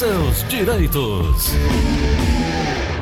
[0.00, 1.50] seus direitos.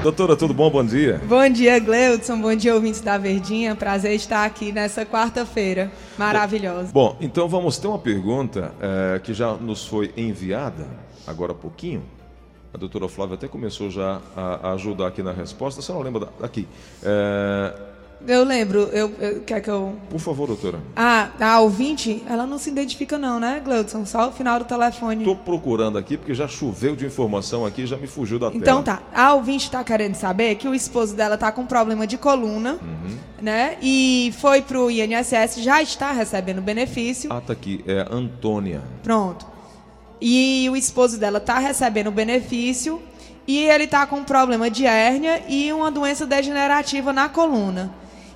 [0.02, 0.68] Doutora, tudo bom?
[0.68, 1.20] Bom dia.
[1.28, 2.40] Bom dia, Gleudson.
[2.40, 3.76] Bom dia, ouvintes da Verdinha.
[3.76, 6.90] Prazer estar aqui nessa quarta-feira maravilhosa.
[6.92, 10.88] Bom, então vamos ter uma pergunta é, que já nos foi enviada
[11.24, 12.02] agora há pouquinho.
[12.74, 15.80] A doutora Flávia até começou já a, a ajudar aqui na resposta.
[15.80, 16.66] Você não lembra daqui?
[17.00, 17.74] É,
[18.26, 19.96] eu lembro, eu, eu, quer que eu.
[20.10, 20.80] Por favor, doutora.
[20.96, 24.04] Ah, a ouvinte, ela não se identifica, não, né, Gleudson?
[24.04, 25.18] Só o final do telefone.
[25.18, 28.80] Estou procurando aqui porque já choveu de informação aqui já me fugiu da então, tela.
[28.80, 29.02] Então tá.
[29.14, 33.16] A ouvinte está querendo saber que o esposo dela está com problema de coluna, uhum.
[33.40, 33.76] né?
[33.80, 37.32] E foi pro INSS, já está recebendo benefício.
[37.32, 37.84] Ah, tá aqui.
[37.86, 38.82] É Antônia.
[39.02, 39.46] Pronto.
[40.20, 43.00] E o esposo dela está recebendo benefício
[43.46, 47.90] e ele está com problema de hérnia e uma doença degenerativa na coluna.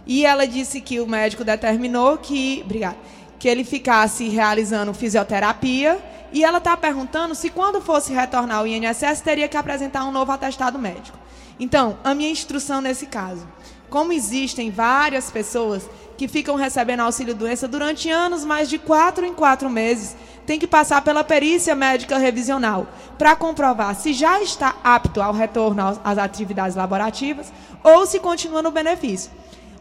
[0.07, 2.97] E ela disse que o médico determinou que, obrigada,
[3.39, 5.99] que ele ficasse realizando fisioterapia.
[6.33, 10.33] E ela está perguntando se quando fosse retornar ao INSS teria que apresentar um novo
[10.33, 11.19] atestado médico.
[11.61, 13.47] Então, a minha instrução nesse caso,
[13.91, 19.35] como existem várias pessoas que ficam recebendo auxílio doença durante anos, mais de quatro em
[19.35, 20.17] quatro meses,
[20.47, 22.87] tem que passar pela perícia médica revisional
[23.19, 27.53] para comprovar se já está apto ao retorno às atividades laborativas
[27.85, 29.31] ou se continua no benefício.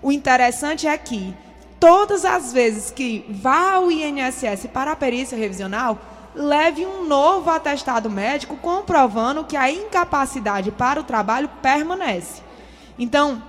[0.02, 1.34] O interessante é que
[1.80, 6.00] todas as vezes que vá ao INSS para a perícia revisional,
[6.34, 12.42] leve um novo atestado médico comprovando que a incapacidade para o trabalho permanece.
[12.98, 13.44] Então,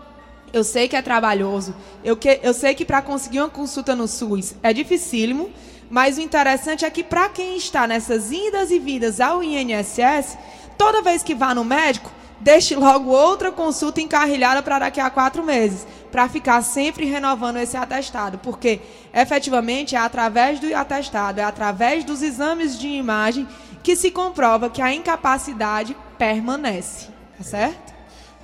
[0.52, 4.06] eu sei que é trabalhoso, eu, que, eu sei que para conseguir uma consulta no
[4.06, 5.50] SUS é dificílimo,
[5.90, 10.36] mas o interessante é que para quem está nessas idas e vidas ao INSS,
[10.76, 12.10] toda vez que vá no médico,
[12.42, 17.76] deixe logo outra consulta encarrilhada para daqui a quatro meses, para ficar sempre renovando esse
[17.76, 18.80] atestado, porque
[19.14, 23.46] efetivamente é através do atestado, é através dos exames de imagem
[23.82, 27.92] que se comprova que a incapacidade permanece, tá certo?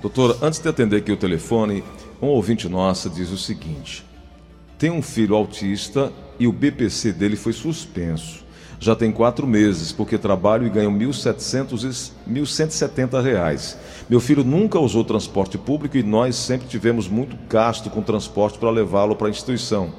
[0.01, 1.83] Doutora, antes de atender aqui o telefone,
[2.21, 4.05] um ouvinte nossa diz o seguinte:
[4.77, 8.45] tem um filho autista e o BPC dele foi suspenso
[8.79, 13.77] já tem quatro meses, porque trabalho e ganho 1.170 reais.
[14.09, 18.69] Meu filho nunca usou transporte público e nós sempre tivemos muito gasto com transporte para
[18.69, 19.91] levá-lo para a instituição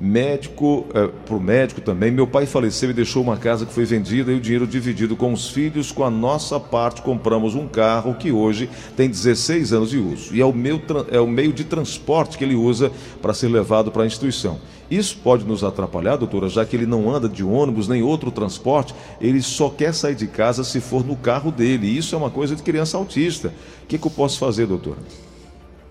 [0.00, 2.10] médico, é, para o médico também.
[2.10, 5.32] Meu pai faleceu e deixou uma casa que foi vendida e o dinheiro dividido com
[5.32, 5.92] os filhos.
[5.92, 10.34] Com a nossa parte, compramos um carro que hoje tem 16 anos de uso.
[10.34, 10.80] E é o, meu,
[11.10, 14.58] é o meio de transporte que ele usa para ser levado para a instituição.
[14.90, 18.92] Isso pode nos atrapalhar, doutora, já que ele não anda de ônibus nem outro transporte,
[19.20, 21.86] ele só quer sair de casa se for no carro dele.
[21.86, 23.54] Isso é uma coisa de criança autista.
[23.84, 24.98] O que, que eu posso fazer, doutora?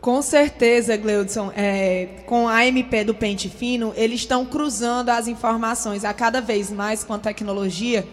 [0.01, 1.51] Com certeza, Gleudson.
[1.55, 6.69] É, com a MP do Pente Fino, eles estão cruzando as informações a cada vez
[6.69, 8.05] mais com a tecnologia.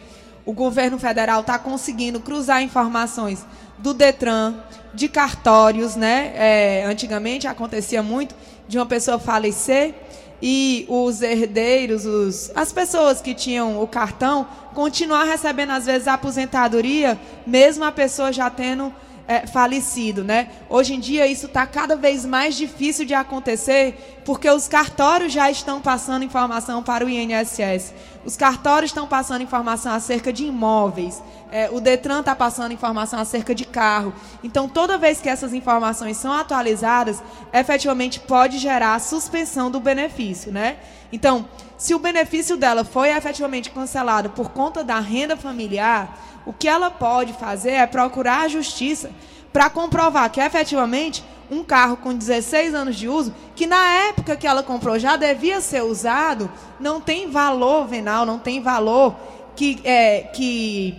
[0.44, 3.44] O governo federal está conseguindo cruzar informações
[3.78, 4.54] do Detran,
[4.94, 6.32] de cartórios, né?
[6.34, 8.34] É, antigamente acontecia muito
[8.68, 9.94] de uma pessoa falecer
[10.40, 16.14] e os herdeiros, os, as pessoas que tinham o cartão, continuar recebendo às vezes a
[16.14, 18.92] aposentadoria, mesmo a pessoa já tendo
[19.28, 20.48] é, falecido, né?
[20.68, 25.50] Hoje em dia isso está cada vez mais difícil de acontecer porque os cartórios já
[25.50, 27.92] estão passando informação para o INSS.
[28.26, 31.22] Os cartórios estão passando informação acerca de imóveis.
[31.52, 34.12] É, o Detran está passando informação acerca de carro.
[34.42, 37.22] Então, toda vez que essas informações são atualizadas,
[37.52, 40.76] efetivamente pode gerar suspensão do benefício, né?
[41.12, 41.48] Então,
[41.78, 46.90] se o benefício dela foi efetivamente cancelado por conta da renda familiar, o que ela
[46.90, 49.12] pode fazer é procurar a justiça
[49.52, 54.46] para comprovar que efetivamente um carro com 16 anos de uso, que na época que
[54.46, 59.14] ela comprou já devia ser usado, não tem valor venal, não tem valor
[59.54, 60.94] que, é, que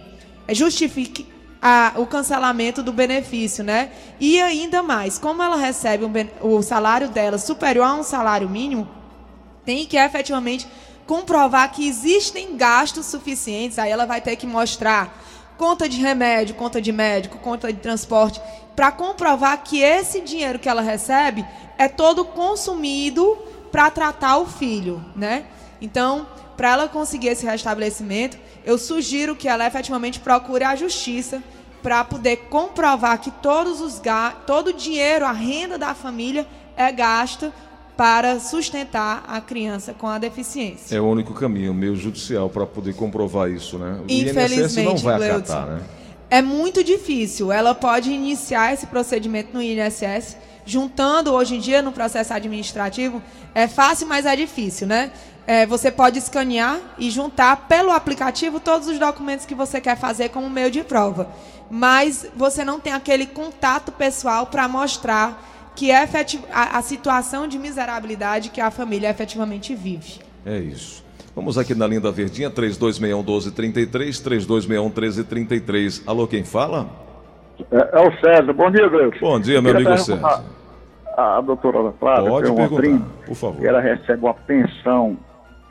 [0.49, 1.27] justifique
[1.61, 3.91] a, o cancelamento do benefício, né?
[4.19, 8.87] E ainda mais, como ela recebe um, o salário dela superior a um salário mínimo,
[9.65, 10.67] tem que efetivamente
[11.05, 15.23] comprovar que existem gastos suficientes, aí ela vai ter que mostrar
[15.57, 18.41] conta de remédio, conta de médico, conta de transporte,
[18.75, 21.45] para comprovar que esse dinheiro que ela recebe
[21.77, 23.37] é todo consumido
[23.71, 25.45] para tratar o filho, né?
[25.81, 31.41] Então, para ela conseguir esse restabelecimento, eu sugiro que ela efetivamente procure a justiça
[31.81, 34.01] para poder comprovar que todos os
[34.45, 37.53] todo o dinheiro, a renda da família é gasta
[37.97, 40.95] para sustentar a criança com a deficiência.
[40.95, 43.99] É o único caminho, meio judicial, para poder comprovar isso, né?
[43.99, 45.81] O Infelizmente, INSS não vai acatar, né?
[46.29, 47.51] É muito difícil.
[47.51, 53.21] Ela pode iniciar esse procedimento no INSS, juntando hoje em dia no processo administrativo,
[53.55, 55.11] é fácil, mas é difícil, né?
[55.47, 60.29] É, você pode escanear e juntar pelo aplicativo todos os documentos que você quer fazer
[60.29, 61.29] como meio de prova.
[61.71, 66.03] Mas você não tem aquele contato pessoal para mostrar que é
[66.51, 70.19] a, a situação de miserabilidade que a família efetivamente vive.
[70.43, 71.05] É isso.
[71.35, 76.03] Vamos aqui na linha da Verdinha, 3261 1233, 3261 1333.
[76.07, 76.89] Alô, quem fala?
[77.71, 78.53] É, é o César.
[78.53, 79.19] Bom dia, Deus.
[79.21, 80.43] Bom dia, meu amigo César.
[81.15, 83.63] A, a doutora Flávia Pode tem uma perguntar, prima por favor.
[83.65, 85.15] ela recebe uma pensão,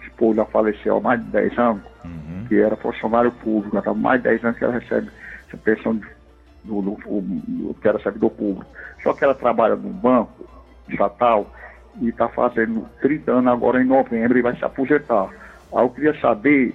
[0.04, 2.44] tipo, já faleceu há mais de 10 anos, Uhum.
[2.48, 5.08] que era funcionário público, já está mais de 10 anos que ela recebe
[5.48, 6.06] essa pensão de-
[6.66, 8.66] do, do, do- que era servidor público.
[9.02, 10.44] Só que ela trabalha no banco
[10.88, 11.50] estatal
[12.00, 15.28] e está fazendo 30 anos agora em novembro e vai se aposentar.
[15.74, 16.74] Aí eu queria saber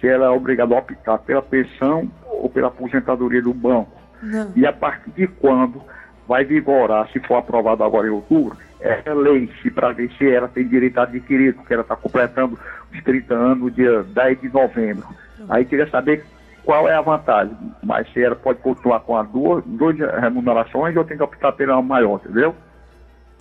[0.00, 3.90] se ela é obrigada a optar pela pensão ou pela aposentadoria do banco.
[4.22, 4.52] Não.
[4.54, 5.80] E a partir de quando
[6.26, 10.46] vai vigorar, se for aprovado agora em outubro, essa lei, se para ver se ela
[10.46, 12.58] tem direito adquirido, porque ela está completando
[12.92, 15.06] os 30 anos no dia 10 de novembro.
[15.48, 16.24] Aí queria saber
[16.68, 21.02] qual é a vantagem, mas se ela pode continuar com as duas, duas remunerações ou
[21.02, 22.54] tem que optar pela maior, entendeu?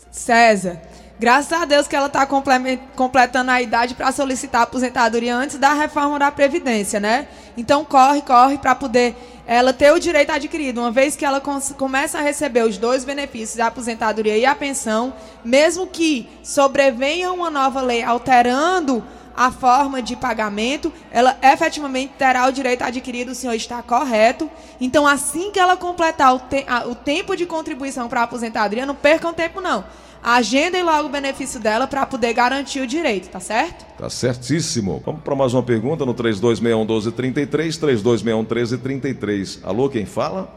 [0.10, 0.80] César,
[1.20, 5.74] graças a Deus que ela está completando a idade para solicitar a aposentadoria antes da
[5.74, 7.28] reforma da Previdência, né?
[7.58, 9.14] Então corre, corre para poder
[9.46, 10.80] ela ter o direito adquirido.
[10.80, 15.14] Uma vez que ela começa a receber os dois benefícios, a aposentadoria e a pensão,
[15.44, 19.04] mesmo que sobrevenha uma nova lei alterando
[19.38, 24.50] a forma de pagamento, ela efetivamente terá o direito adquirido, o senhor está correto.
[24.82, 28.86] Então, assim que ela completar o, te- a- o tempo de contribuição para a aposentadoria,
[28.86, 29.86] não percam tempo não.
[30.24, 33.86] Agendem logo o benefício dela para poder garantir o direito, tá certo?
[33.98, 35.02] Tá certíssimo.
[35.06, 39.60] Vamos para mais uma pergunta no 3261 1233, 3261 1333.
[39.64, 40.52] Alô, quem fala?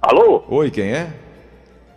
[0.00, 0.44] Alô?
[0.48, 1.12] Oi, quem é?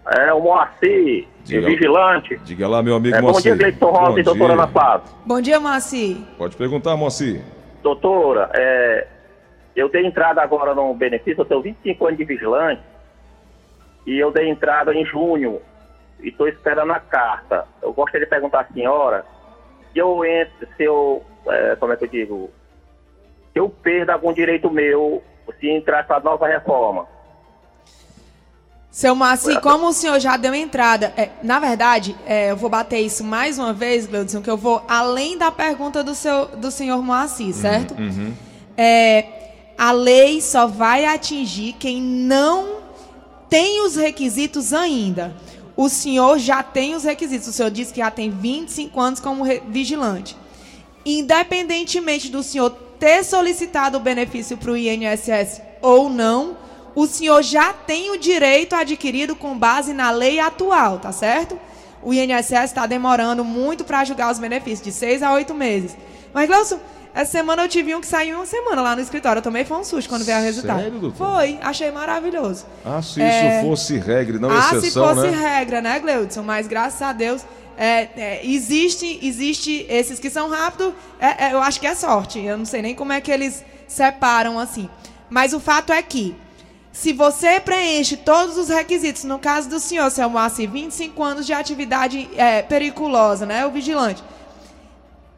[0.07, 1.65] É o Moacir, Diga.
[1.67, 2.37] vigilante.
[2.43, 3.55] Diga lá, meu amigo É, bom Moacir.
[3.55, 4.53] dia, Gleison Rosa e doutora.
[4.53, 5.07] Ana Flávia.
[5.25, 6.17] Bom dia, Moacir.
[6.37, 7.41] Pode perguntar, Moacir.
[7.81, 9.07] Doutora, é,
[9.75, 12.81] eu dei entrada agora no benefício, eu tenho 25 anos de vigilante
[14.05, 15.59] e eu dei entrada em junho
[16.21, 17.65] e estou esperando a carta.
[17.81, 19.25] Eu gostaria de perguntar à senhora
[19.91, 22.49] se eu entro, se eu, é, como é que eu digo,
[23.53, 25.23] se eu perdo algum direito meu
[25.59, 27.07] se entrar essa nova reforma.
[28.95, 33.01] Seu Moacir, como o senhor já deu entrada, é, na verdade, é, eu vou bater
[33.01, 37.03] isso mais uma vez, Gleudson, que eu vou além da pergunta do, seu, do senhor
[37.03, 37.93] Moacir, certo?
[38.77, 39.25] É,
[39.77, 42.77] a lei só vai atingir quem não
[43.49, 45.35] tem os requisitos ainda.
[45.75, 47.49] O senhor já tem os requisitos.
[47.49, 50.37] O senhor disse que já tem 25 anos como vigilante.
[51.05, 56.63] Independentemente do senhor ter solicitado o benefício para o INSS ou não,
[56.95, 61.59] o senhor já tem o direito adquirido com base na lei atual, tá certo?
[62.01, 65.97] O INSS está demorando muito para julgar os benefícios, de seis a oito meses.
[66.33, 66.79] Mas, Glaucio,
[67.13, 69.39] essa semana eu tive um que saiu em uma semana lá no escritório.
[69.39, 70.81] Eu tomei foi um susto quando veio o resultado.
[70.81, 71.35] Sério, doutor?
[71.35, 72.65] Foi, achei maravilhoso.
[72.83, 73.59] Ah, se É.
[73.59, 75.57] isso fosse regra não ah, se exceção, fosse né?
[75.57, 76.43] regra, né, Gleudson?
[76.43, 77.43] Mas graças a Deus,
[77.77, 82.39] é, é, existe, existe esses que são rápidos, é, é, eu acho que é sorte.
[82.39, 84.89] Eu não sei nem como é que eles separam assim.
[85.29, 86.35] Mas o fato é que,
[86.95, 91.51] se você preenche todos os requisitos, no caso do senhor, seu Moacir, 25 anos de
[91.51, 94.23] atividade é, periculosa, né, o vigilante,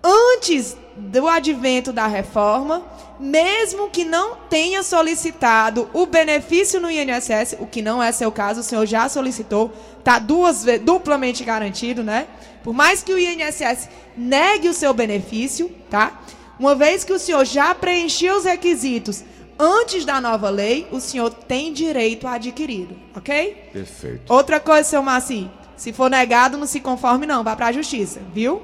[0.04, 2.84] antes do advento da reforma,
[3.20, 8.60] mesmo que não tenha solicitado o benefício no INSS, o que não é seu caso,
[8.60, 12.28] o senhor já solicitou, está duplamente garantido, né?
[12.64, 16.22] Por mais que o INSS negue o seu benefício, tá?
[16.60, 19.24] Uma vez que o senhor já preencheu os requisitos
[19.60, 23.70] antes da nova lei, o senhor tem direito adquirido, ok?
[23.74, 24.32] Perfeito.
[24.32, 28.22] Outra coisa, seu Maci, se for negado, não se conforme não, vá para a justiça,
[28.34, 28.62] viu?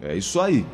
[0.00, 0.64] É isso aí.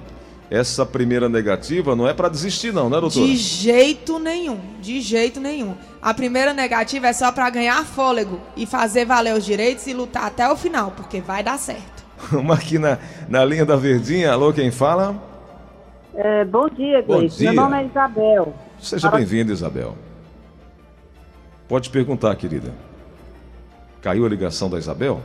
[0.50, 3.26] Essa primeira negativa não é para desistir, não, né, doutora?
[3.26, 5.75] De jeito nenhum, de jeito nenhum.
[6.00, 10.26] A primeira negativa é só para ganhar fôlego e fazer valer os direitos e lutar
[10.26, 12.04] até o final, porque vai dar certo.
[12.30, 12.99] Vamos aqui na,
[13.30, 14.30] na linha da Verdinha.
[14.32, 15.31] Alô, quem fala?
[16.14, 17.45] É, bom dia, Gleice.
[17.45, 18.54] Meu nome é Isabel.
[18.81, 19.97] Seja bem-vinda, Isabel.
[21.69, 22.73] Pode perguntar, querida.
[24.02, 25.21] Caiu a ligação da Isabel?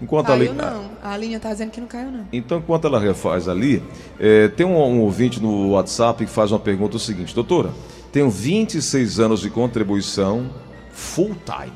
[0.00, 2.24] Enquanto a Caiu li- não, a linha tá dizendo que não caiu não.
[2.32, 3.82] Então, enquanto ela refaz ali,
[4.20, 7.70] eh, tem um, um ouvinte no WhatsApp que faz uma pergunta o seguinte: Doutora,
[8.12, 10.50] tenho 26 anos de contribuição
[10.92, 11.72] full time,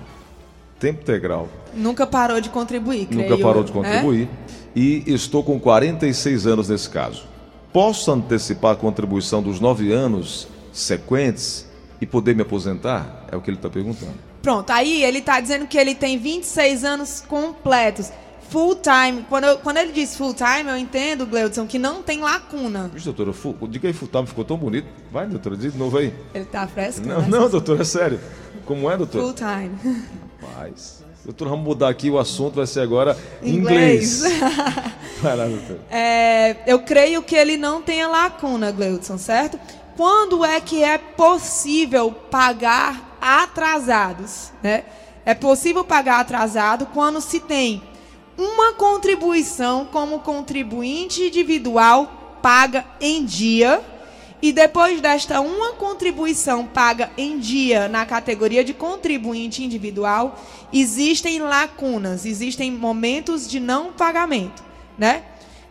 [0.79, 4.29] tempo integral, Nunca parou de contribuir, creio nunca parou de contribuir,
[4.77, 7.25] e estou com 46 anos nesse caso.
[7.73, 11.67] Posso antecipar a contribuição dos nove anos sequentes
[12.01, 13.27] e poder me aposentar?
[13.31, 14.13] É o que ele está perguntando.
[14.43, 18.11] Pronto, aí ele está dizendo que ele tem 26 anos completos.
[18.51, 19.25] Full time.
[19.31, 22.91] Quando, eu- quando ele diz full time, eu entendo, Gleudson, que não tem lacuna.
[22.93, 24.87] Vixe, doutora, fu- diga aí, full time, ficou tão bonito.
[25.11, 26.13] Vai, doutora, diz de novo aí.
[26.35, 27.07] Ele tá fresco?
[27.07, 28.21] Não, não, doutora, é sério.
[28.67, 29.25] Como é, doutora?
[29.25, 29.71] Full time.
[30.55, 31.02] Paz.
[31.25, 34.25] Doutora, vamos mudar aqui o assunto, vai ser agora Inglês.
[34.25, 34.43] inglês.
[35.23, 35.81] Vai lá, doutora.
[35.89, 39.57] É, eu creio que ele não tenha lacuna, Gleudson, certo?
[39.97, 44.51] Quando é que é possível pagar atrasados?
[44.61, 44.83] Né?
[45.25, 47.81] É possível pagar atrasado quando se tem
[48.37, 53.81] uma contribuição como contribuinte individual paga em dia
[54.43, 60.37] e depois desta uma contribuição paga em dia na categoria de contribuinte individual,
[60.73, 64.65] existem lacunas, existem momentos de não pagamento,
[64.99, 65.23] né?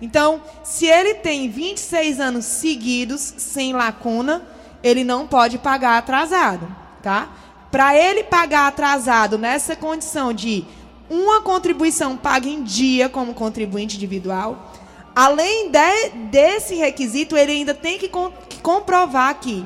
[0.01, 4.41] Então, se ele tem 26 anos seguidos sem lacuna,
[4.81, 6.65] ele não pode pagar atrasado,
[7.03, 7.29] tá?
[7.69, 10.65] Para ele pagar atrasado nessa condição de
[11.09, 14.70] uma contribuição paga em dia como contribuinte individual,
[15.15, 19.65] além de- desse requisito, ele ainda tem que, com- que comprovar que,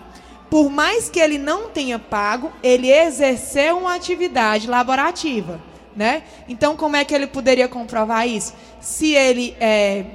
[0.49, 5.59] por mais que ele não tenha pago, ele exerceu uma atividade laborativa,
[5.95, 6.23] né?
[6.47, 8.53] Então, como é que ele poderia comprovar isso?
[8.79, 10.05] Se ele é,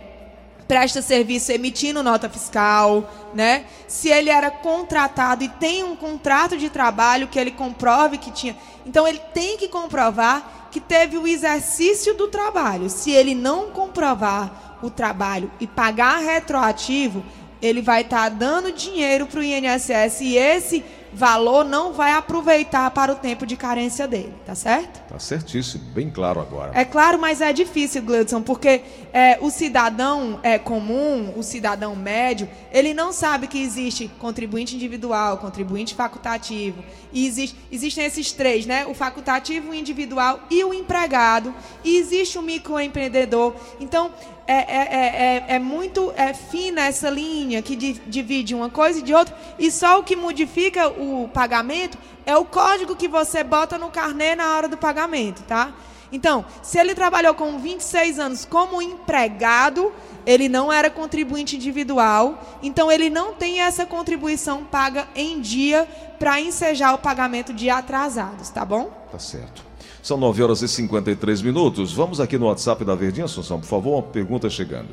[0.68, 3.64] presta serviço emitindo nota fiscal, né?
[3.88, 8.56] Se ele era contratado e tem um contrato de trabalho que ele comprove que tinha.
[8.86, 12.88] Então ele tem que comprovar que teve o exercício do trabalho.
[12.88, 17.24] Se ele não comprovar o trabalho e pagar retroativo,
[17.60, 23.12] ele vai estar dando dinheiro para o INSS e esse valor não vai aproveitar para
[23.12, 25.00] o tempo de carência dele, tá certo?
[25.10, 26.70] Tá certíssimo, bem claro agora.
[26.72, 28.80] É claro, mas é difícil, Gleudson, porque
[29.12, 35.38] é, o cidadão é, comum, o cidadão médio, ele não sabe que existe contribuinte individual,
[35.38, 36.84] contribuinte facultativo.
[37.12, 38.86] E existe, existem esses três, né?
[38.86, 41.52] O facultativo, o individual e o empregado.
[41.82, 43.56] E existe o microempreendedor.
[43.80, 44.12] Então,
[44.46, 49.02] é, é, é, é, é muito é, fina essa linha que di- divide uma coisa
[49.02, 49.36] de outra.
[49.58, 51.98] E só o que modifica o pagamento
[52.30, 55.72] é o código que você bota no carnê na hora do pagamento, tá?
[56.12, 59.92] Então, se ele trabalhou com 26 anos como empregado,
[60.26, 66.40] ele não era contribuinte individual, então ele não tem essa contribuição paga em dia para
[66.40, 68.90] ensejar o pagamento de atrasados, tá bom?
[69.10, 69.62] Tá certo.
[70.02, 71.92] São 9 horas e 53 minutos.
[71.92, 74.88] Vamos aqui no WhatsApp da Verdinha, Assunção, por favor, uma pergunta chegando.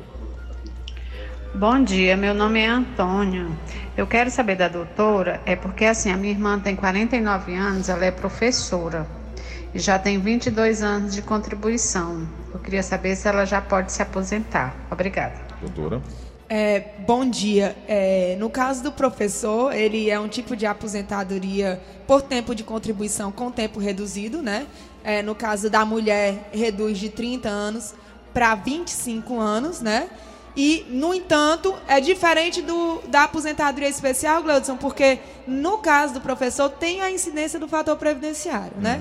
[1.54, 3.56] Bom dia, meu nome é Antônio.
[3.96, 8.04] Eu quero saber da doutora, é porque assim, a minha irmã tem 49 anos, ela
[8.04, 9.06] é professora
[9.74, 12.28] e já tem 22 anos de contribuição.
[12.52, 14.76] Eu queria saber se ela já pode se aposentar.
[14.90, 15.34] Obrigada.
[15.60, 16.02] Doutora.
[16.50, 17.74] É, bom dia.
[17.88, 23.32] É, no caso do professor, ele é um tipo de aposentadoria por tempo de contribuição
[23.32, 24.66] com tempo reduzido, né?
[25.02, 27.94] É, no caso da mulher, reduz de 30 anos
[28.32, 30.08] para 25 anos, né?
[30.56, 36.68] E, no entanto, é diferente do, da aposentadoria especial, Gleudson, porque no caso do professor
[36.68, 39.00] tem a incidência do fator previdenciário, né?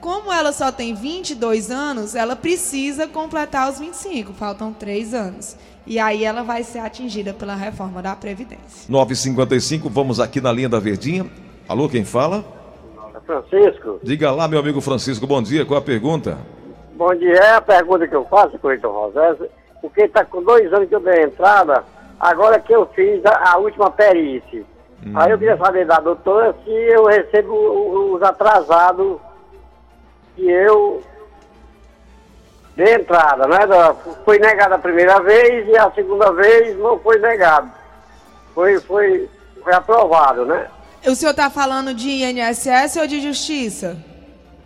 [0.00, 5.56] Como ela só tem 22 anos, ela precisa completar os 25, faltam 3 anos.
[5.86, 8.90] E aí ela vai ser atingida pela reforma da Previdência.
[8.90, 11.26] 9h55, vamos aqui na linha da Verdinha.
[11.68, 12.44] Alô, quem fala?
[13.26, 15.64] Francisco, Diga lá, meu amigo Francisco, bom dia.
[15.64, 16.38] Qual a pergunta?
[16.94, 17.32] bom dia.
[17.34, 19.38] É a pergunta que eu faço, Cleiton Rosés,
[19.84, 21.84] porque está com dois anos que eu dei entrada,
[22.18, 24.64] agora que eu fiz a, a última perícia.
[25.14, 27.52] Aí eu queria saber da doutora se eu recebo
[28.14, 29.18] os atrasados
[30.34, 31.02] que eu
[32.74, 33.66] dei entrada, né?
[33.66, 33.92] Da-
[34.24, 37.70] Foi negada a primeira vez e a segunda vez não foi negado.
[38.54, 39.28] Foi, foi,
[39.62, 40.66] foi aprovado, né?
[41.06, 43.98] O senhor está falando de INSS ou de Justiça?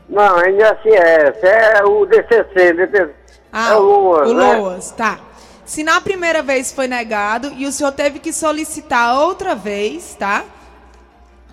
[0.08, 3.17] Não, INSS, é o DCC, DCC
[3.52, 4.56] Ah, é o Luas, o né?
[4.56, 5.20] Loas, tá.
[5.64, 10.44] Se na primeira vez foi negado e o senhor teve que solicitar outra vez, tá?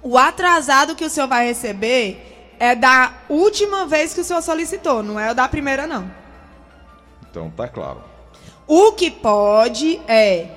[0.02, 5.04] O atrasado que o senhor vai receber é da última vez que o senhor solicitou,
[5.04, 6.10] não é o da primeira, não.
[7.30, 8.02] Então, tá claro.
[8.68, 10.48] O que pode é,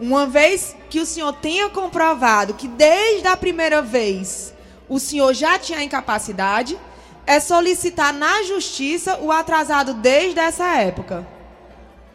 [0.00, 4.52] uma vez que o senhor tenha comprovado que desde a primeira vez
[4.88, 6.78] o senhor já tinha incapacidade,
[7.26, 11.26] é solicitar na justiça o atrasado desde essa época.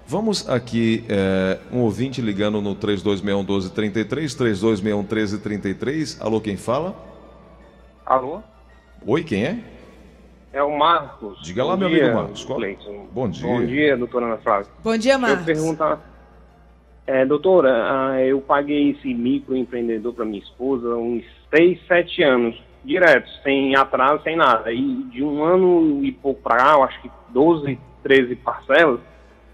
[0.06, 6.18] Vamos aqui, é, um ouvinte ligando no 3261-1233, 3261-1333.
[6.20, 6.96] Alô, quem fala?
[8.06, 8.42] Alô?
[9.06, 9.60] Oi, quem é?
[10.51, 11.39] É o Marcos.
[11.44, 12.44] Diga lá, Bom meu dia, amigo Marcos.
[12.44, 13.08] Qual- Cleiton.
[13.12, 13.48] Bom dia.
[13.48, 14.68] Bom dia, doutora Ana Flávia.
[14.84, 15.46] Bom dia, Eu Marcos.
[15.46, 16.01] perguntar.
[17.06, 17.70] É, doutora,
[18.12, 21.24] ah, eu paguei esse microempreendedor para minha esposa há uns
[21.56, 22.56] 6, 7 anos.
[22.84, 24.72] Direto, sem atraso, sem nada.
[24.72, 29.00] E de um ano e pouco para cá, eu acho que 12, 13 parcelas,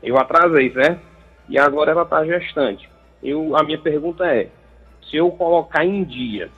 [0.01, 1.01] eu atrasei, certo?
[1.49, 2.89] E agora ela está gestante.
[3.23, 4.49] Eu, a minha pergunta é,
[5.09, 6.49] se eu colocar em dia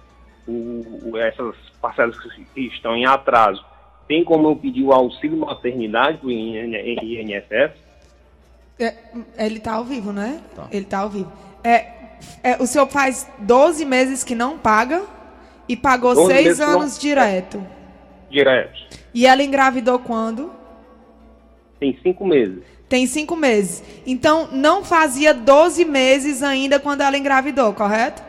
[0.47, 2.17] o, o, essas parcelas
[2.53, 3.63] que estão em atraso,
[4.07, 7.71] tem como eu pedir o auxílio maternidade do INSS?
[8.79, 8.95] É,
[9.37, 10.41] ele está ao vivo, né?
[10.55, 10.67] Tá.
[10.71, 11.31] Ele está ao vivo.
[11.63, 11.97] É,
[12.43, 15.03] é, o senhor faz 12 meses que não paga
[15.67, 16.99] e pagou 6 anos não...
[16.99, 17.65] direto.
[18.29, 18.87] Direto.
[19.13, 20.51] E ela engravidou quando?
[21.79, 22.63] Tem 5 meses.
[22.89, 23.83] Tem 5 meses.
[24.05, 28.21] Então, não fazia 12 meses ainda quando ela engravidou, correto?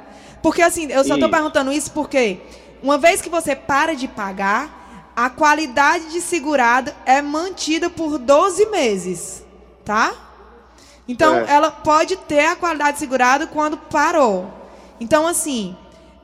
[0.42, 2.38] Porque assim, eu só estou perguntando isso porque
[2.82, 8.66] uma vez que você para de pagar, a qualidade de segurado é mantida por 12
[8.66, 9.44] meses,
[9.84, 10.14] tá?
[11.08, 11.46] Então, é.
[11.48, 14.48] ela pode ter a qualidade de segurado quando parou.
[15.00, 15.76] Então, assim,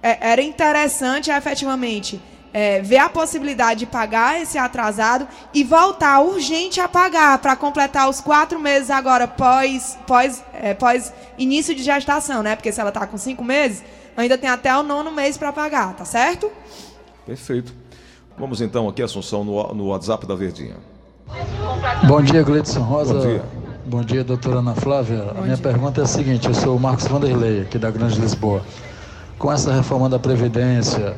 [0.05, 2.21] é, era interessante efetivamente
[2.53, 8.09] é, ver a possibilidade de pagar esse atrasado e voltar urgente a pagar para completar
[8.09, 12.55] os quatro meses agora pós, pós, é, pós início de gestação, né?
[12.55, 13.83] Porque se ela está com cinco meses,
[14.15, 16.53] ainda tem até o nono mês para pagar, tá certo?
[17.27, 17.75] Perfeito.
[18.39, 20.77] Vamos então aqui, Assunção, no, no WhatsApp da Verdinha.
[22.07, 23.15] Bom dia, Gleidson Rosa.
[23.15, 23.45] Bom dia.
[23.87, 25.23] Bom dia, doutora Ana Flávia.
[25.23, 25.63] Bom a minha dia.
[25.63, 28.63] pergunta é a seguinte: eu sou o Marcos Vanderlei, aqui da Grande Lisboa.
[29.39, 31.17] Com essa reforma da Previdência,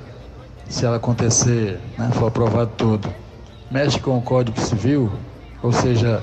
[0.68, 3.08] se ela acontecer, né, for aprovado tudo,
[3.70, 5.12] mexe com o Código Civil,
[5.62, 6.22] ou seja,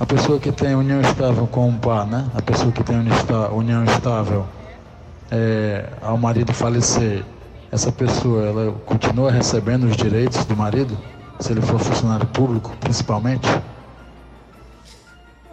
[0.00, 2.96] a pessoa que tem união estável com um par, né, a pessoa que tem
[3.52, 4.46] união estável
[5.30, 7.24] é, ao marido falecer,
[7.70, 10.96] essa pessoa ela continua recebendo os direitos do marido,
[11.38, 13.48] se ele for funcionário público, principalmente?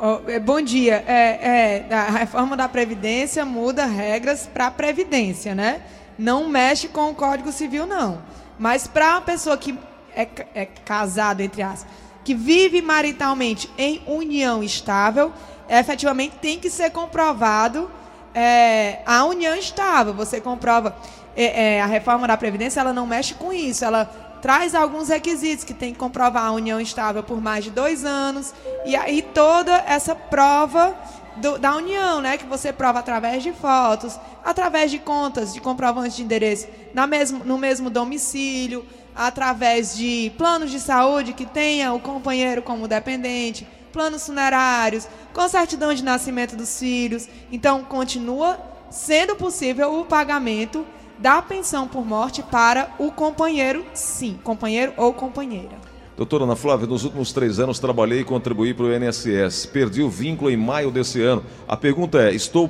[0.01, 1.03] Oh, bom dia.
[1.05, 5.81] É, é, a reforma da Previdência muda regras para a Previdência, né?
[6.17, 8.21] Não mexe com o Código Civil, não.
[8.57, 9.77] Mas para a pessoa que
[10.15, 10.25] é,
[10.55, 11.85] é casado, entre aspas,
[12.23, 15.33] que vive maritalmente em união estável,
[15.67, 17.91] efetivamente tem que ser comprovado
[18.33, 20.13] é, a união estável.
[20.13, 20.95] Você comprova
[21.35, 23.83] é, é, a reforma da Previdência, ela não mexe com isso.
[23.83, 24.09] Ela
[24.41, 28.53] traz alguns requisitos que tem que comprovar a união estável por mais de dois anos.
[28.85, 30.95] E aí toda essa prova
[31.37, 32.37] do, da união, né?
[32.37, 37.43] Que você prova através de fotos, através de contas, de comprovantes de endereço na mesmo,
[37.43, 44.25] no mesmo domicílio, através de planos de saúde que tenha o companheiro como dependente planos
[44.25, 47.27] funerários, com certidão de nascimento dos filhos.
[47.51, 50.85] Então, continua sendo possível o pagamento
[51.19, 55.77] da pensão por morte para o companheiro, sim, companheiro ou companheira.
[56.15, 59.65] Doutora Ana Flávia, nos últimos três anos trabalhei e contribuí para o INSS.
[59.67, 61.43] Perdi o vínculo em maio desse ano.
[61.67, 62.69] A pergunta é: estou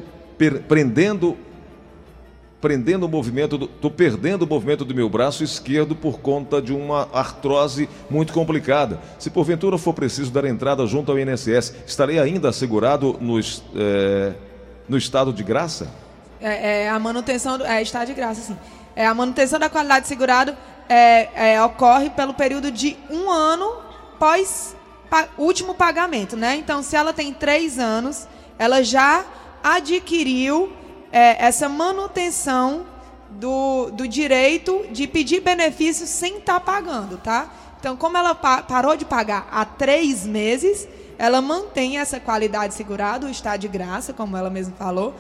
[0.68, 1.36] prendendo
[2.62, 7.08] prendendo o movimento, estou perdendo o movimento do meu braço esquerdo por conta de uma
[7.14, 9.00] artrose muito complicada.
[9.18, 14.34] Se porventura for preciso dar entrada junto ao INSS, estarei ainda assegurado no, é,
[14.90, 15.90] no estado de graça?
[16.42, 18.58] É, é, a manutenção do, é estado de graça, sim.
[18.96, 20.56] É, a manutenção da qualidade de segurado
[20.88, 23.82] é, é, ocorre pelo período de um ano
[24.18, 24.76] pós
[25.10, 26.56] pa, último pagamento, né?
[26.56, 29.26] Então, se ela tem três anos, ela já
[29.64, 30.72] adquiriu
[31.12, 32.86] é, essa manutenção
[33.30, 37.50] do, do direito de pedir benefícios sem estar tá pagando, tá?
[37.80, 43.28] Então, como ela pa parou de pagar há três meses, ela mantém essa qualidade segurada,
[43.28, 45.14] o estado de graça, como ela mesma falou,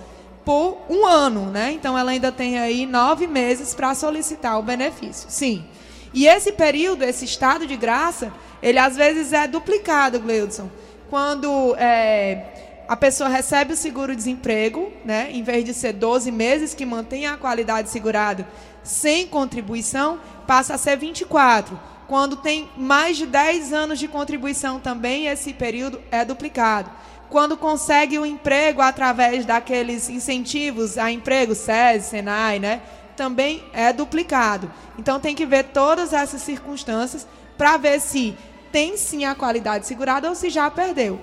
[0.45, 1.71] por um ano, né?
[1.71, 5.30] Então, ela ainda tem aí nove meses para solicitar o benefício.
[5.30, 5.65] Sim.
[6.13, 10.69] E esse período, esse estado de graça, ele às vezes é duplicado, Gleudson.
[11.10, 15.30] Quando é, a pessoa recebe o seguro-desemprego, né?
[15.32, 18.47] Em vez de ser 12 meses que mantém a qualidade segurada
[18.84, 21.80] sem contribuição, passa a ser 24.
[22.08, 26.89] Quando tem mais de 10 anos de contribuição também, esse período é duplicado.
[27.30, 32.82] Quando consegue o emprego através daqueles incentivos a emprego, SES, Senai, né?
[33.15, 34.72] Também é duplicado.
[34.98, 38.36] Então tem que ver todas essas circunstâncias para ver se
[38.72, 41.20] tem sim a qualidade segurada ou se já perdeu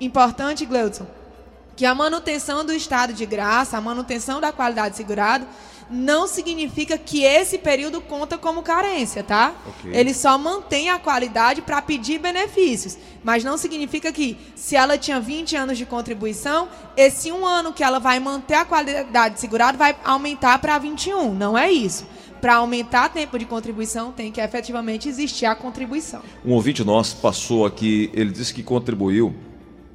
[0.00, 1.06] importante, Gleudson,
[1.76, 5.46] que a manutenção do estado de graça, a manutenção da qualidade segurada,
[5.90, 9.52] não significa que esse período conta como carência, tá?
[9.80, 9.92] Okay.
[9.92, 12.96] Ele só mantém a qualidade para pedir benefícios.
[13.24, 17.82] Mas não significa que, se ela tinha 20 anos de contribuição, esse um ano que
[17.82, 21.34] ela vai manter a qualidade segurada vai aumentar para 21.
[21.34, 22.06] Não é isso.
[22.40, 26.22] Para aumentar tempo de contribuição, tem que efetivamente existir a contribuição.
[26.44, 29.34] Um ouvinte nosso passou aqui, ele disse que contribuiu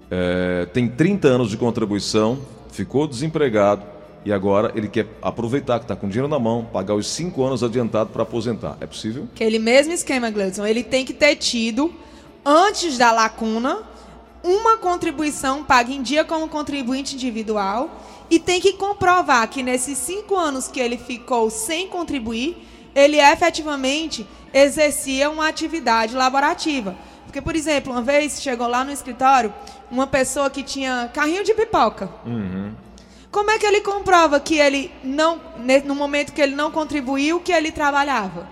[0.10, 2.40] é, tem 30 anos de contribuição,
[2.72, 3.95] ficou desempregado,
[4.26, 7.64] e agora ele quer aproveitar que está com dinheiro na mão, pagar os cinco anos
[7.64, 8.76] adiantado para aposentar.
[8.82, 9.28] É possível?
[9.36, 10.66] Aquele mesmo esquema, Gleudson.
[10.66, 11.94] Ele tem que ter tido,
[12.44, 13.84] antes da lacuna,
[14.44, 20.36] uma contribuição paga em dia como contribuinte individual e tem que comprovar que nesses cinco
[20.36, 22.58] anos que ele ficou sem contribuir,
[22.96, 26.96] ele efetivamente exercia uma atividade laborativa.
[27.26, 29.54] Porque, por exemplo, uma vez chegou lá no escritório
[29.92, 32.10] uma pessoa que tinha carrinho de pipoca.
[32.26, 32.72] Uhum.
[33.36, 35.42] Como é que ele comprova que ele não,
[35.84, 38.48] no momento que ele não contribuiu, que ele trabalhava?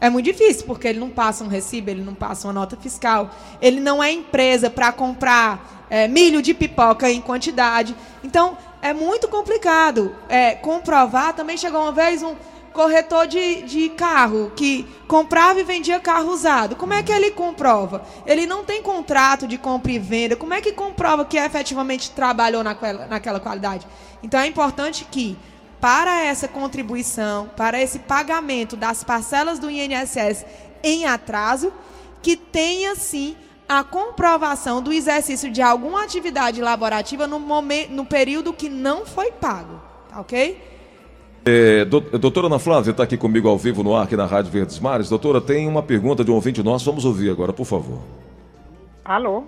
[0.00, 3.30] É muito difícil, porque ele não passa um recibo, ele não passa uma nota fiscal,
[3.62, 7.94] ele não é empresa para comprar é, milho de pipoca em quantidade.
[8.24, 11.32] Então, é muito complicado é, comprovar.
[11.32, 12.34] Também chegou uma vez um
[12.76, 16.76] corretor de, de carro que comprava e vendia carro usado.
[16.76, 18.04] Como é que ele comprova?
[18.26, 20.36] Ele não tem contrato de compra e venda.
[20.36, 23.86] Como é que comprova que efetivamente trabalhou naquela, naquela qualidade?
[24.22, 25.38] Então, é importante que
[25.80, 30.44] para essa contribuição, para esse pagamento das parcelas do INSS
[30.82, 31.72] em atraso,
[32.20, 33.34] que tenha sim
[33.66, 39.32] a comprovação do exercício de alguma atividade laborativa no, momento, no período que não foi
[39.32, 39.80] pago.
[40.10, 40.75] Tá ok?
[41.48, 44.80] É, doutora Ana Flávia está aqui comigo ao vivo no ar, aqui na Rádio Verdes
[44.80, 45.08] Mares.
[45.08, 48.00] Doutora, tem uma pergunta de um ouvinte nosso, vamos ouvir agora, por favor.
[49.04, 49.44] Alô?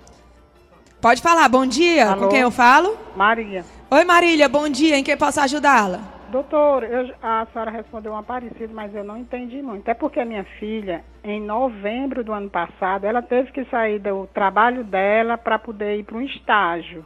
[1.01, 2.11] Pode falar, bom dia.
[2.11, 2.21] Alô?
[2.21, 2.97] Com quem eu falo?
[3.17, 3.65] Maria.
[3.91, 4.97] Oi, Marília, bom dia.
[4.97, 5.99] Em que posso ajudá-la?
[6.31, 9.85] Doutor, eu, a senhora respondeu uma parecida, mas eu não entendi muito.
[9.89, 14.25] É porque a minha filha, em novembro do ano passado, ela teve que sair do
[14.33, 17.03] trabalho dela para poder ir para um estágio.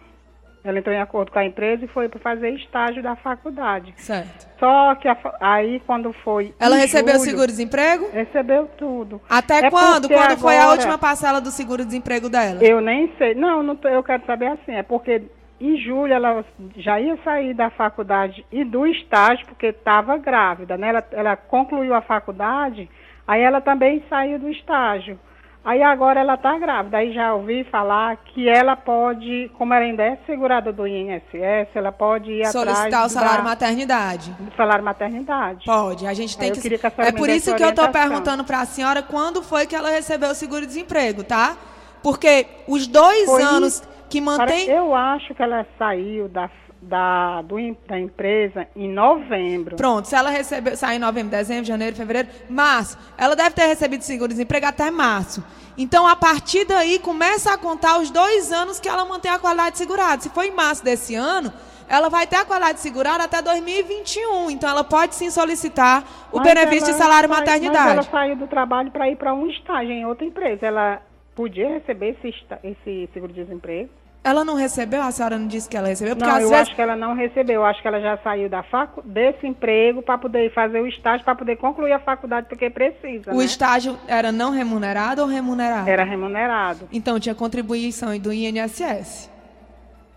[0.64, 3.94] Ela entrou em acordo com a empresa e foi para fazer estágio da faculdade.
[3.98, 4.48] Certo.
[4.58, 6.54] Só que a, aí, quando foi.
[6.58, 8.10] Ela recebeu julho, seguro-desemprego?
[8.14, 9.22] Recebeu tudo.
[9.30, 10.08] Até É quando?
[10.08, 12.64] Quando foi a agora- última parcela do seguro-desemprego dela?
[12.64, 13.36] Eu nem sei.
[13.36, 14.72] Não, não eu quero saber assim.
[14.72, 15.24] É porque
[15.60, 16.46] em julho ela
[16.78, 20.90] já ia sair da faculdade e do estágio, porque estava grávida, né?
[20.90, 22.90] Ela, ela concluiu a faculdade,
[23.28, 25.20] aí ela também saiu do estágio.
[25.66, 26.98] Aí agora ela está grávida.
[26.98, 31.92] Aí já ouvi falar que ela pode, como ela ainda é segurada do INSS, ela
[31.92, 34.32] pode ir Solicitar atrás o salário da, maternidade.
[34.32, 35.66] do salário maternidade.
[35.66, 36.78] Pode, a gente tem Aí que.
[36.78, 39.90] que É por isso que eu estou perguntando para a senhora quando foi que ela
[39.90, 41.56] recebeu o seguro-desemprego, tá?
[42.02, 44.70] Porque os dois Foi- anos que mantém.
[44.70, 46.50] Eu acho que ela saiu da,
[46.84, 47.56] da, do
[47.88, 49.76] da empresa em novembro.
[49.76, 54.02] Pronto, se ela recebeu, sai em novembro, dezembro, janeiro, fevereiro, março, ela deve ter recebido
[54.04, 55.44] seguro-desemprego até março.
[55.78, 59.78] Então, a partir daí, começa a contar os dois anos que ela mantém a qualidade
[59.78, 60.22] segurada.
[60.22, 61.52] Se for em março desse ano,
[61.90, 64.52] ela vai ter a qualidade segurada até 2021.
[64.52, 67.96] Então, ela pode sim solicitar o Mas benefício de salário sai- maternidade.
[67.96, 70.66] Mas ela saiu do trabalho para ir para um estágio em outra empresa.
[70.66, 71.02] Ela
[71.36, 73.90] podia receber esse, esse seguro-desemprego?
[74.24, 75.02] Ela não recebeu?
[75.02, 76.16] A senhora não disse que ela recebeu?
[76.16, 76.62] Porque Não, eu vezes.
[76.62, 77.56] acho que ela não recebeu.
[77.56, 81.26] Eu acho que ela já saiu da facu desse emprego para poder fazer o estágio,
[81.26, 83.34] para poder concluir a faculdade, porque precisa.
[83.34, 83.46] O né?
[83.46, 85.90] estágio era não remunerado ou remunerado?
[85.90, 86.88] Era remunerado.
[86.92, 89.30] Então tinha contribuição do INSS.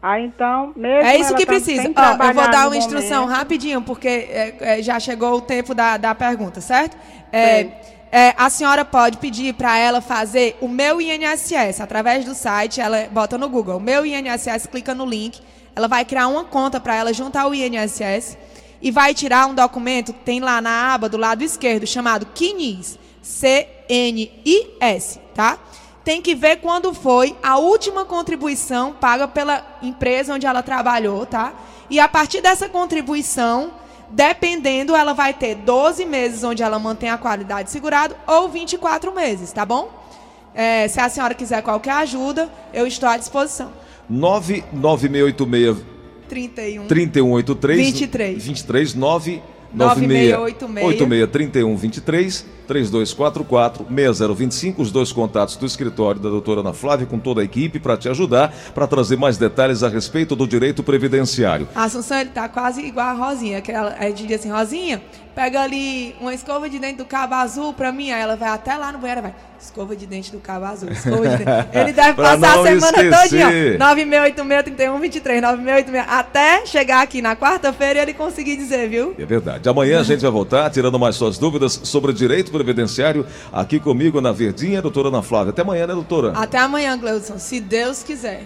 [0.00, 1.82] Aí então, mesmo É isso que precisa.
[1.96, 5.74] Ó, eu vou dar uma instrução momento- rapidinho, porque é, é, já chegou o tempo
[5.74, 6.96] da, da pergunta, certo?
[7.32, 7.66] É,
[8.10, 12.80] é, a senhora pode pedir para ela fazer o meu INSS através do site.
[12.80, 15.40] Ela bota no Google, meu INSS, clica no link.
[15.74, 18.38] Ela vai criar uma conta para ela juntar o INSS
[18.80, 25.20] e vai tirar um documento tem lá na aba do lado esquerdo chamado CNIS, C-N-I-S,
[25.34, 25.58] tá?
[26.04, 31.52] Tem que ver quando foi a última contribuição paga pela empresa onde ela trabalhou, tá?
[31.90, 33.72] E a partir dessa contribuição,
[34.10, 39.52] dependendo, ela vai ter 12 meses onde ela mantém a qualidade segurada ou 24 meses,
[39.52, 39.90] tá bom?
[40.54, 43.70] É, se a senhora quiser qualquer ajuda, eu estou à disposição.
[44.08, 45.84] 99686
[46.28, 48.44] 31 3183 23.
[48.44, 57.06] 23 9 9686 3123 3244 6025 os dois contatos do escritório da doutora Ana Flávia
[57.06, 60.82] com toda a equipe para te ajudar para trazer mais detalhes a respeito do direito
[60.82, 61.68] previdenciário.
[61.74, 65.02] A Assunção, ele tá quase igual a Rosinha, que ela é de dia assim, Rosinha,
[65.36, 68.74] pega ali uma escova de dente do cabo azul pra mim, aí ela vai até
[68.74, 71.68] lá no banheiro e vai, escova de dente do cabo azul, escova de dente.
[71.76, 73.22] Ele deve passar a semana esquecer.
[73.22, 79.14] todinha, ó, 9686-3123, 9686, até chegar aqui na quarta-feira e ele conseguir dizer, viu?
[79.18, 79.68] É verdade.
[79.68, 84.32] Amanhã a gente vai voltar tirando mais suas dúvidas sobre direito previdenciário aqui comigo na
[84.32, 85.50] Verdinha, doutora Ana Flávia.
[85.50, 86.32] Até amanhã, né, doutora?
[86.34, 88.44] Até amanhã, Gleudson, se Deus quiser.